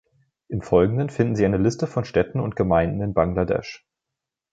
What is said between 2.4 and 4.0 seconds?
Gemeinden in Bangladesch.